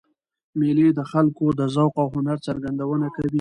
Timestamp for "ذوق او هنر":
1.75-2.37